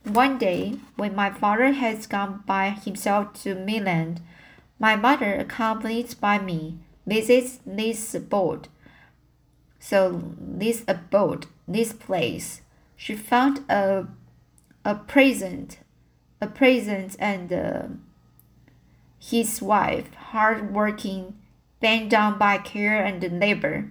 One 0.05 0.37
day, 0.37 0.75
when 0.97 1.15
my 1.15 1.31
father 1.31 1.73
had 1.73 2.07
gone 2.11 2.45
by 2.47 2.71
himself 2.71 3.33
to 3.43 3.55
Milan, 3.55 4.21
my 4.79 4.97
mother, 4.97 5.35
accompanied 5.35 6.15
by 6.21 6.39
me, 6.39 6.79
visits 7.07 7.61
this 7.65 8.15
abode. 8.15 8.69
So 9.81 10.35
this 10.39 10.85
abode, 10.87 11.47
this 11.67 11.95
place, 11.95 12.61
she 12.97 13.15
found 13.15 13.61
a 13.71 14.07
a 14.85 14.95
present, 14.95 15.79
a 16.39 16.49
present, 16.49 17.17
and 17.19 17.51
uh, 17.51 17.83
his 19.19 19.63
wife, 19.63 20.13
hard 20.15 20.75
working, 20.75 21.39
bent 21.81 22.11
down 22.11 22.37
by 22.37 22.59
care 22.59 23.03
and 23.03 23.41
labor, 23.41 23.91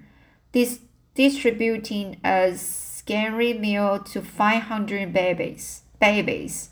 this 0.51 0.81
distributing 1.15 2.19
a 2.23 2.55
scanty 2.55 3.57
meal 3.57 3.97
to 3.97 4.21
five 4.21 4.63
hundred 4.63 5.11
babies 5.11 5.82
babies. 6.03 6.71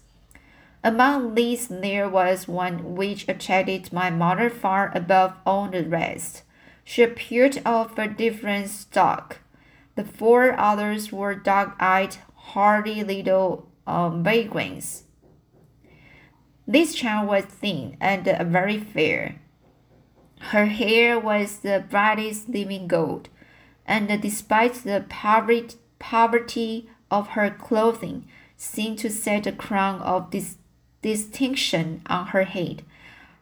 Among 0.84 1.36
these, 1.36 1.70
there 1.70 2.10
was 2.10 2.50
one 2.50 2.96
which 2.96 3.30
attracted 3.30 3.94
my 3.94 4.10
mother 4.10 4.50
far 4.50 4.92
above 4.94 5.36
all 5.46 5.70
the 5.70 5.86
rest. 5.86 6.44
She 6.84 7.02
appeared 7.02 7.62
of 7.66 7.98
a 7.98 8.10
different 8.10 8.70
stock. 8.70 9.38
The 9.96 10.04
four 10.04 10.60
others 10.60 11.14
were 11.14 11.34
dark 11.34 11.76
eyed, 11.80 12.18
hardy 12.52 13.06
little 13.06 13.70
uh, 13.88 14.10
vagrants. 14.10 15.04
This 16.68 16.94
child 16.94 17.30
was 17.30 17.46
thin 17.46 17.96
and 18.02 18.28
uh, 18.28 18.44
very 18.44 18.80
fair. 18.80 19.40
Her 20.52 20.66
hair 20.66 21.18
was 21.18 21.60
the 21.60 21.86
brightest 21.90 22.50
living 22.50 22.88
gold, 22.88 23.30
and 23.86 24.22
despite 24.22 24.74
the 24.84 25.06
poverty, 25.08 25.78
poverty 26.00 26.90
of 27.10 27.30
her 27.30 27.50
clothing, 27.50 28.28
seemed 28.62 29.00
to 29.00 29.10
set 29.10 29.48
a 29.48 29.52
crown 29.52 30.00
of 30.02 30.30
dis 30.30 30.58
distinction 31.02 32.00
on 32.06 32.28
her 32.28 32.44
head. 32.44 32.84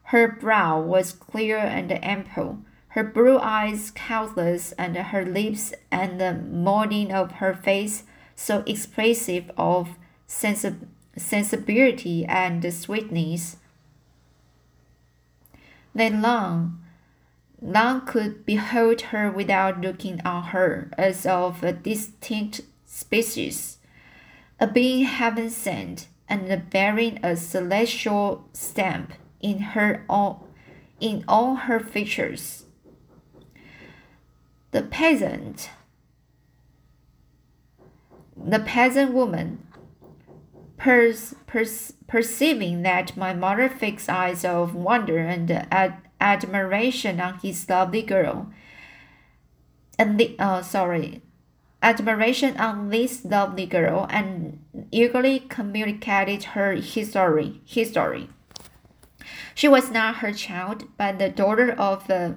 Her 0.03 0.29
brow 0.29 0.79
was 0.79 1.11
clear 1.11 1.57
and 1.57 1.91
ample, 2.03 2.59
her 2.89 3.03
blue 3.03 3.37
eyes 3.37 3.91
countless, 3.93 4.71
and 4.77 4.95
her 4.95 5.25
lips 5.25 5.73
and 5.91 6.21
the 6.21 6.33
molding 6.33 7.11
of 7.11 7.33
her 7.33 7.53
face 7.53 8.03
so 8.33 8.63
expressive 8.65 9.51
of 9.57 9.97
sensi 10.25 10.73
sensibility 11.17 12.25
and 12.25 12.73
sweetness. 12.73 13.57
Then 15.93 16.21
long, 16.21 16.81
none 17.61 18.05
could 18.05 18.45
behold 18.45 19.01
her 19.11 19.29
without 19.29 19.81
looking 19.81 20.21
on 20.21 20.43
her 20.55 20.89
as 20.97 21.25
of 21.25 21.61
a 21.61 21.73
distinct 21.73 22.61
species 22.85 23.78
a 24.59 24.67
being 24.67 25.05
heaven 25.05 25.49
sent, 25.49 26.07
and 26.27 26.69
bearing 26.69 27.19
a 27.23 27.35
celestial 27.35 28.47
stamp 28.53 29.13
in 29.41 29.59
her 29.59 30.05
all, 30.07 30.47
in 30.99 31.23
all 31.27 31.55
her 31.55 31.79
features. 31.79 32.65
The 34.71 34.83
peasant, 34.83 35.71
the 38.37 38.59
peasant 38.59 39.13
woman, 39.13 39.65
perceiving 40.77 42.83
that 42.83 43.17
my 43.17 43.33
mother 43.33 43.69
fixed 43.69 44.09
eyes 44.09 44.45
of 44.45 44.75
wonder 44.75 45.17
and 45.17 45.49
ad, 45.71 45.95
admiration 46.21 47.19
on 47.19 47.39
his 47.39 47.67
lovely 47.69 48.01
girl, 48.01 48.51
and 49.97 50.19
the 50.19 50.35
uh, 50.37 50.61
sorry, 50.61 51.21
admiration 51.81 52.57
on 52.57 52.89
this 52.89 53.23
lovely 53.23 53.65
girl 53.65 54.07
and 54.09 54.59
eagerly 54.91 55.39
communicated 55.39 56.43
her 56.55 56.73
history. 56.73 57.61
history. 57.65 58.29
She 59.55 59.67
was 59.67 59.91
not 59.91 60.17
her 60.17 60.33
child, 60.33 60.85
but 60.97 61.19
the 61.19 61.29
daughter 61.29 61.71
of 61.71 62.09
a 62.09 62.35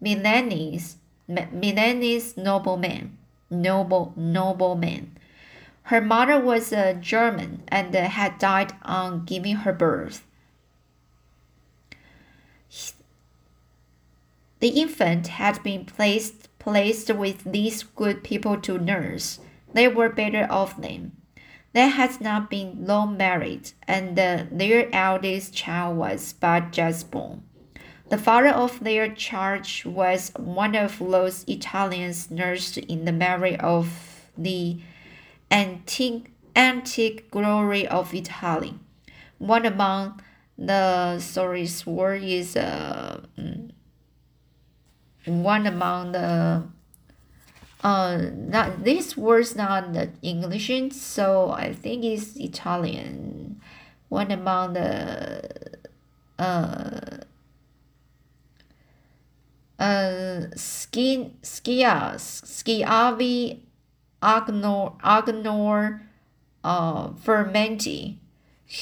Milanese, 0.00 0.96
Milanese 1.28 2.36
nobleman. 2.36 3.16
Noble, 3.48 4.12
nobleman. 4.16 5.16
Her 5.84 6.00
mother 6.00 6.40
was 6.40 6.72
a 6.72 6.94
German 6.94 7.62
and 7.68 7.94
had 7.94 8.38
died 8.38 8.72
on 8.82 9.24
giving 9.24 9.56
her 9.56 9.72
birth. 9.72 10.24
The 14.58 14.68
infant 14.68 15.28
had 15.28 15.62
been 15.62 15.84
placed 15.84 16.45
placed 16.66 17.08
with 17.14 17.44
these 17.44 17.84
good 17.84 18.24
people 18.24 18.56
to 18.56 18.76
nurse, 18.76 19.38
they 19.72 19.86
were 19.86 20.08
better 20.08 20.48
off 20.50 20.76
than. 20.76 21.12
They 21.72 21.88
had 21.88 22.20
not 22.20 22.50
been 22.50 22.84
long 22.84 23.16
married, 23.16 23.70
and 23.86 24.18
their 24.18 24.88
eldest 24.92 25.54
child 25.54 25.96
was 25.96 26.32
but 26.32 26.72
just 26.72 27.12
born. 27.12 27.44
The 28.08 28.18
father 28.18 28.48
of 28.48 28.80
their 28.80 29.08
charge 29.08 29.86
was 29.86 30.32
one 30.36 30.74
of 30.74 30.98
those 30.98 31.44
Italians 31.46 32.32
nursed 32.32 32.78
in 32.78 33.04
the 33.04 33.12
memory 33.12 33.56
of 33.58 34.26
the 34.36 34.80
antique, 35.52 36.32
antique 36.56 37.30
glory 37.30 37.86
of 37.86 38.12
Italy. 38.12 38.74
One 39.38 39.66
among 39.66 40.20
the 40.58 41.20
stories 41.20 41.86
word 41.86 42.24
is 42.24 42.56
uh, 42.56 43.20
mm, 43.38 43.70
one 45.26 45.66
among 45.66 46.12
the 46.12 46.62
uh 47.82 48.18
not 48.32 48.84
this 48.84 49.16
word's 49.16 49.54
not 49.54 49.92
the 49.92 50.10
English 50.22 50.70
so 50.92 51.50
I 51.50 51.72
think 51.72 52.04
it's 52.04 52.36
Italian. 52.36 53.60
One 54.08 54.30
among 54.30 54.74
the 54.74 55.42
uh 56.38 57.18
uh 59.78 60.40
ski 60.54 61.32
skia 61.42 62.14
schiavi 62.14 63.60
agnor 64.22 64.98
agnor 65.00 66.00
uh 66.64 67.08
fermenti 67.08 68.16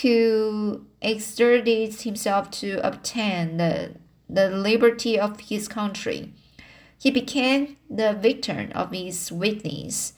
who 0.03 0.87
exerted 1.03 1.95
himself 2.01 2.51
to 2.51 2.81
obtain 2.87 3.57
the 3.57 3.95
the 4.29 4.49
liberty 4.49 5.19
of 5.19 5.41
his 5.41 5.69
country. 5.69 6.33
He 6.99 7.11
became 7.11 7.77
the 7.91 8.15
victim 8.15 8.71
of 8.75 8.93
his 8.93 9.31
weakness. 9.31 10.15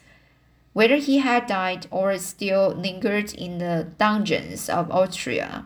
Whether 0.73 0.97
he 0.97 1.19
had 1.19 1.47
died 1.47 1.87
or 1.91 2.17
still 2.19 2.69
lingered 2.69 3.33
in 3.35 3.59
the 3.59 3.89
dungeons 3.99 4.69
of 4.69 4.91
Austria 4.91 5.65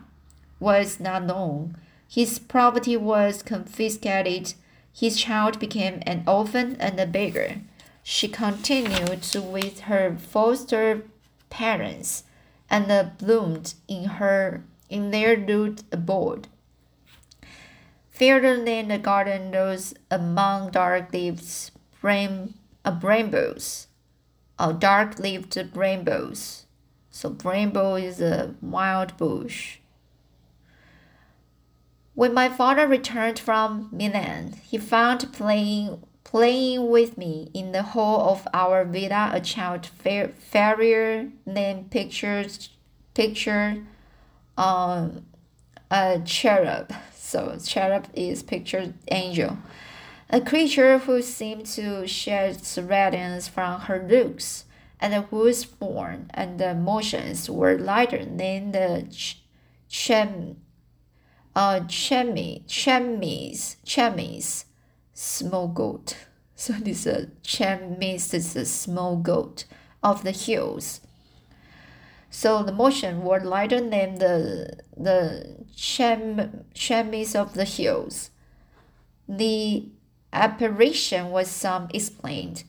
was 0.59 0.99
not 0.99 1.25
known. 1.25 1.75
His 2.07 2.39
property 2.39 2.97
was 2.97 3.43
confiscated. 3.43 4.53
His 4.93 5.17
child 5.17 5.59
became 5.59 6.01
an 6.05 6.23
orphan 6.27 6.77
and 6.79 6.99
a 6.99 7.05
beggar. 7.05 7.61
She 8.03 8.27
continued 8.27 9.25
with 9.35 9.81
her 9.81 10.17
foster 10.17 11.03
parents 11.49 12.23
and 12.69 13.17
bloomed 13.17 13.75
in 13.87 14.05
her 14.05 14.63
in 14.89 15.11
their 15.11 15.37
rude 15.37 15.83
abode. 15.91 16.47
Further 18.21 18.63
in 18.67 18.89
the 18.89 18.99
garden 18.99 19.51
rose 19.51 19.95
among 20.11 20.69
dark 20.69 21.11
leaves, 21.11 21.71
bram, 22.01 22.53
uh, 22.85 22.91
brambles, 22.91 23.87
uh, 24.59 24.73
dark-leaved 24.73 25.73
brambles. 25.73 26.67
So 27.09 27.31
bramble 27.31 27.95
is 27.95 28.21
a 28.21 28.53
wild 28.61 29.17
bush. 29.17 29.79
When 32.13 32.31
my 32.35 32.47
father 32.47 32.85
returned 32.85 33.39
from 33.39 33.89
Milan, 33.91 34.53
he 34.69 34.77
found 34.77 35.33
playing 35.33 36.03
playing 36.23 36.91
with 36.91 37.17
me 37.17 37.49
in 37.55 37.71
the 37.71 37.81
hall 37.81 38.29
of 38.29 38.47
our 38.53 38.85
villa 38.85 39.31
a 39.33 39.41
child 39.41 39.87
fair, 39.87 40.27
fairer 40.27 41.29
than 41.47 41.85
pictures 41.85 42.69
picture 43.15 43.83
um 44.59 45.25
a 45.89 46.21
cherub. 46.23 46.93
So 47.31 47.57
cherub 47.63 48.07
is 48.13 48.43
pictured 48.43 48.93
angel. 49.09 49.57
A 50.29 50.41
creature 50.41 50.97
who 50.97 51.21
seemed 51.21 51.65
to 51.77 52.05
shed 52.05 52.61
radiance 52.77 53.47
from 53.47 53.79
her 53.87 54.05
looks, 54.05 54.65
and 54.99 55.13
whose 55.13 55.63
form 55.63 56.27
and 56.33 56.59
the 56.59 56.75
motions 56.75 57.49
were 57.49 57.77
lighter 57.77 58.25
than 58.25 58.73
the 58.73 59.07
ch- 59.09 59.41
chem, 59.89 60.57
uh, 61.55 61.79
chemis, 61.87 62.65
chemis, 62.67 63.77
chemis, 63.85 64.65
small 65.13 65.69
goat. 65.69 66.17
So 66.55 66.73
this 66.73 67.07
uh, 67.07 67.27
chemis 67.43 68.33
is 68.33 68.57
a 68.57 68.65
small 68.65 69.15
goat 69.15 69.63
of 70.03 70.23
the 70.23 70.31
hills. 70.31 70.99
So 72.33 72.63
the 72.63 72.71
motion 72.71 73.23
were 73.23 73.41
lighter 73.41 73.81
than 73.81 74.15
the 74.15 74.79
the 74.95 75.57
chem, 75.75 76.65
chemis 76.73 77.35
of 77.35 77.53
the 77.53 77.65
hills. 77.65 78.31
The 79.27 79.89
apparition 80.31 81.31
was 81.31 81.49
some 81.49 81.89
explained. 81.93 82.63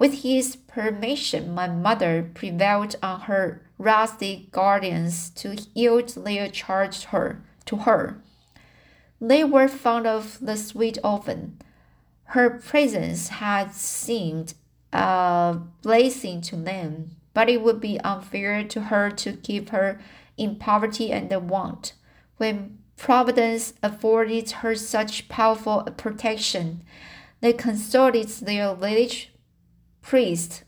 With 0.00 0.22
his 0.22 0.56
permission, 0.56 1.54
my 1.54 1.68
mother 1.68 2.28
prevailed 2.34 2.96
on 3.00 3.20
her 3.22 3.62
rustic 3.78 4.50
guardians 4.50 5.30
to 5.30 5.56
yield 5.74 6.08
their 6.08 6.48
charge 6.48 7.04
her. 7.04 7.44
To 7.66 7.76
her. 7.76 8.20
They 9.20 9.44
were 9.44 9.68
fond 9.68 10.08
of 10.08 10.38
the 10.40 10.56
sweet 10.56 10.98
orphan. 11.04 11.58
Her 12.24 12.50
presence 12.50 13.28
had 13.28 13.72
seemed 13.72 14.54
a 14.92 15.60
blessing 15.82 16.40
to 16.42 16.56
them, 16.56 17.12
but 17.34 17.50
it 17.50 17.60
would 17.60 17.80
be 17.80 18.00
unfair 18.00 18.64
to 18.64 18.82
her 18.82 19.10
to 19.10 19.34
keep 19.34 19.70
her 19.70 20.00
in 20.36 20.56
poverty 20.56 21.12
and 21.12 21.30
want. 21.50 21.92
When 22.38 22.78
Providence 22.96 23.74
afforded 23.82 24.50
her 24.50 24.74
such 24.74 25.28
powerful 25.28 25.82
protection. 25.96 26.82
They 27.40 27.52
consulted 27.52 28.28
their 28.28 28.74
village 28.74 29.32
priest. 30.00 30.64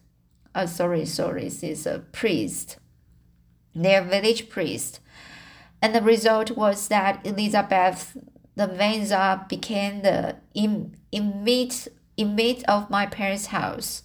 Uh, 0.54 0.66
sorry, 0.66 1.04
sorry, 1.06 1.44
this 1.44 1.62
is 1.62 1.86
a 1.86 2.00
priest. 2.12 2.78
Their 3.74 4.02
village 4.02 4.48
priest. 4.48 5.00
And 5.80 5.94
the 5.94 6.02
result 6.02 6.50
was 6.50 6.88
that 6.88 7.24
Elizabeth 7.24 8.16
Lavenza 8.56 9.48
became 9.48 10.02
the 10.02 10.36
inmate, 11.12 11.88
inmate 12.16 12.64
of 12.64 12.90
my 12.90 13.06
parents' 13.06 13.46
house. 13.46 14.02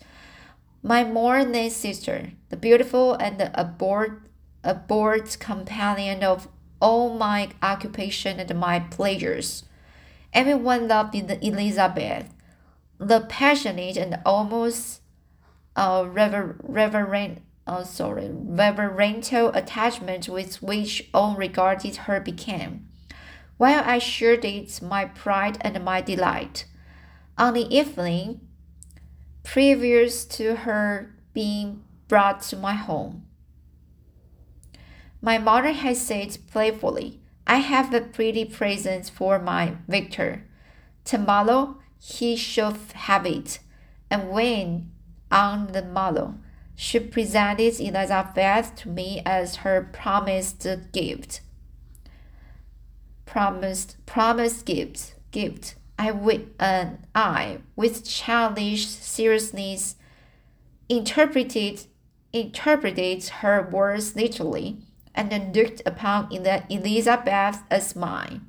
My 0.83 1.03
more 1.03 1.45
than 1.45 1.69
sister, 1.69 2.31
the 2.49 2.57
beautiful 2.57 3.13
and 3.13 3.39
the 3.39 3.51
abhorred, 3.59 4.23
abhorred 4.63 5.39
companion 5.39 6.23
of 6.23 6.47
all 6.81 7.15
my 7.15 7.49
occupation 7.61 8.39
and 8.39 8.59
my 8.59 8.79
pleasures. 8.79 9.63
Everyone 10.33 10.87
loved 10.87 11.13
Elizabeth. 11.15 12.33
The 12.97 13.21
passionate 13.21 13.97
and 13.97 14.19
almost 14.25 15.01
uh, 15.75 16.05
rever- 16.07 16.57
reverent, 16.63 17.41
uh, 17.67 17.83
sorry, 17.83 18.29
reverential 18.31 19.49
attachment 19.49 20.29
with 20.29 20.63
which 20.63 21.09
all 21.13 21.35
regarded 21.35 21.95
her 21.95 22.19
became, 22.19 22.87
while 23.57 23.83
I 23.85 23.99
shared 23.99 24.45
it 24.45 24.81
my 24.81 25.05
pride 25.05 25.57
and 25.61 25.83
my 25.83 26.01
delight. 26.01 26.65
On 27.37 27.53
the 27.53 27.75
evening 27.75 28.41
previous 29.43 30.25
to 30.25 30.56
her 30.56 31.15
being 31.34 31.84
brought 32.08 32.41
to 32.41 32.58
my 32.58 32.73
home, 32.73 33.25
my 35.21 35.38
mother 35.38 35.71
had 35.71 35.97
said 35.97 36.38
playfully, 36.51 37.19
I 37.45 37.58
have 37.58 37.93
a 37.93 38.01
pretty 38.01 38.45
present 38.45 39.10
for 39.10 39.38
my 39.39 39.75
Victor. 39.88 40.45
Tomorrow 41.04 41.77
he 41.99 42.36
should 42.36 42.77
have 42.93 43.25
it. 43.25 43.60
And 44.10 44.30
when, 44.30 44.91
on 45.32 45.71
the 45.71 45.84
morrow, 45.84 46.36
she 46.75 46.99
presented 46.99 47.80
Elizabeth 47.80 48.75
to 48.77 48.89
me 48.89 49.21
as 49.25 49.58
her 49.58 49.89
promised 49.93 50.65
gift. 50.91 51.41
Promised, 53.25 53.97
promised 54.06 54.65
gift, 54.65 55.15
gift. 55.32 55.75
I 56.01 56.09
with 56.09 56.47
an 56.59 57.05
I, 57.13 57.59
with 57.75 58.03
childish 58.03 58.87
seriousness, 58.87 59.97
interpreted 60.89 61.85
interpreted 62.33 63.23
her 63.41 63.69
words 63.69 64.15
literally 64.15 64.79
and 65.13 65.55
looked 65.55 65.83
upon 65.85 66.31
in 66.31 66.47
Elizabeth 66.69 67.59
as 67.69 67.95
mine. 67.95 68.47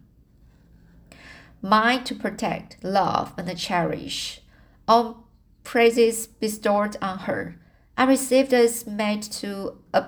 Mine 1.60 2.04
to 2.04 2.14
protect, 2.14 2.82
love, 2.82 3.34
and 3.36 3.54
cherish. 3.58 4.40
All 4.88 5.28
praises 5.62 6.26
bestowed 6.26 6.96
on 7.02 7.18
her, 7.28 7.56
I 7.98 8.04
received 8.04 8.54
as 8.54 8.86
made 8.86 9.22
to 9.40 9.76
a, 9.92 10.02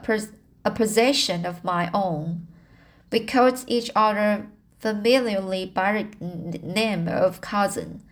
a 0.65 0.71
possession 0.71 1.45
of 1.45 1.63
my 1.63 1.91
own. 1.93 2.47
We 3.13 3.21
called 3.21 3.65
each 3.67 3.91
other 3.95 4.47
familiarly 4.85 5.65
by 5.65 6.07
the 6.21 6.59
name 6.59 7.09
of 7.09 7.41
cousin. 7.41 8.03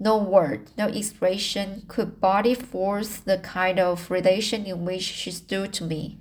No 0.00 0.18
word, 0.18 0.70
no 0.76 0.88
expression 0.88 1.84
could 1.86 2.20
body 2.20 2.54
forth 2.54 3.24
the 3.24 3.38
kind 3.38 3.78
of 3.78 4.10
relation 4.10 4.66
in 4.66 4.84
which 4.84 5.02
she 5.02 5.30
stood 5.30 5.72
to 5.74 5.84
me 5.84 6.18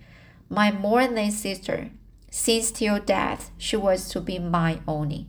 my 0.50 0.72
more 0.72 1.08
than 1.08 1.32
sister, 1.32 1.90
since 2.30 2.70
till 2.70 3.00
death 3.00 3.50
she 3.58 3.76
was 3.76 4.08
to 4.10 4.22
be 4.22 4.38
my 4.38 4.82
only. 4.88 5.26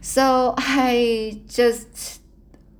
So 0.00 0.54
I 0.56 1.42
just 1.46 2.22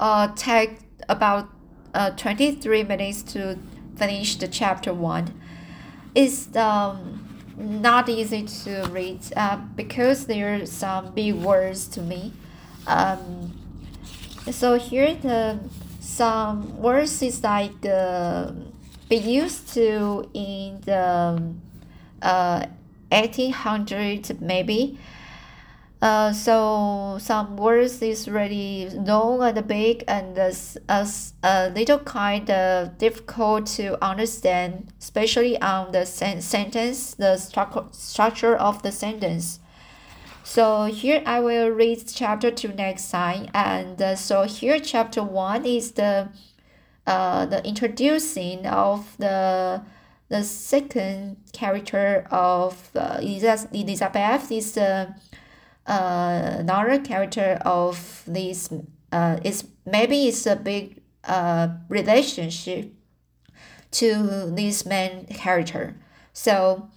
uh, 0.01 0.29
take 0.35 0.79
about 1.11 1.51
uh, 1.93 2.11
23 2.11 2.85
minutes 2.85 3.23
to 3.35 3.59
finish 3.97 4.37
the 4.37 4.49
chapter 4.49 4.95
1. 4.95 5.41
It's 6.15 6.57
um, 6.57 7.24
not 7.57 8.09
easy 8.09 8.43
to 8.43 8.89
read 8.91 9.21
uh, 9.37 9.57
because 9.77 10.27
there 10.27 10.55
are 10.55 10.67
some 10.67 11.13
big 11.13 11.35
words 11.35 11.87
to 11.89 12.01
me. 12.01 12.33
Um, 12.87 13.53
so 14.51 14.79
here 14.79 15.15
the 15.15 15.59
some 16.01 16.79
words 16.81 17.23
is 17.23 17.43
like 17.43 17.85
uh, 17.87 18.53
be 19.09 19.17
used 19.17 19.73
to 19.75 20.29
in 20.35 20.81
the 20.85 21.55
uh, 22.23 22.67
1800 23.11 24.41
maybe. 24.41 24.99
Uh, 26.05 26.35
so 26.35 27.17
some 27.19 27.57
words 27.57 28.03
is 28.03 28.29
really 28.29 28.91
long 28.91 29.43
and 29.43 29.67
big 29.67 30.05
and 30.07 30.37
as, 30.39 30.77
a 31.43 31.71
little 31.71 31.99
kind 31.99 32.51
of 32.51 32.99
difficult 32.99 33.65
to 33.65 33.97
understand, 34.05 34.93
especially 35.01 35.59
on 35.63 35.93
the 35.93 36.05
sen- 36.05 36.43
sentence, 36.43 37.15
the 37.15 37.39
structure 37.39 37.87
structure 37.91 38.55
of 38.55 38.83
the 38.83 38.93
sentence. 38.93 39.61
So 40.43 40.85
here 40.85 41.23
I 41.25 41.41
will 41.41 41.71
read 41.71 42.05
chapter 42.07 42.51
two 42.51 42.75
next 42.75 43.11
time, 43.11 43.49
and 43.55 43.97
uh, 44.03 44.15
so 44.15 44.43
here 44.43 44.79
chapter 44.81 45.23
one 45.23 45.65
is 45.65 45.93
the 45.93 46.29
uh, 47.07 47.47
the 47.47 47.67
introducing 47.67 48.67
of 48.67 49.17
the 49.17 49.81
the 50.29 50.43
second 50.43 51.39
character 51.55 52.27
of 52.31 52.91
uh, 52.95 53.21
Elizabeth 53.23 54.53
is 54.53 54.77
uh, 54.77 55.07
uh, 55.87 56.57
another 56.59 56.99
character 56.99 57.59
of 57.65 58.23
this 58.27 58.71
uh, 59.13 59.39
is 59.45 59.65
maybe 59.85 60.29
it's 60.29 60.47
a 60.47 60.57
big 60.57 61.01
uh, 61.25 61.69
relationship 61.89 62.93
to 63.91 64.51
this 64.55 64.85
main 64.85 65.27
character. 65.27 65.97
So 66.33 66.89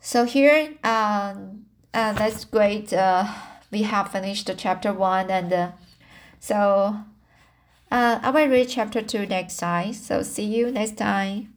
so 0.00 0.24
here 0.24 0.74
um, 0.84 1.66
uh, 1.92 2.12
that's 2.12 2.44
great. 2.44 2.92
Uh, 2.92 3.26
we 3.70 3.82
have 3.82 4.10
finished 4.12 4.50
chapter 4.56 4.92
one 4.92 5.30
and 5.30 5.52
uh, 5.52 5.70
so 6.40 6.96
uh, 7.90 8.18
I 8.22 8.30
will 8.30 8.48
read 8.48 8.68
chapter 8.68 9.00
2 9.02 9.26
next 9.26 9.56
time. 9.58 9.92
So 9.92 10.22
see 10.22 10.44
you 10.44 10.70
next 10.70 10.96
time. 10.96 11.55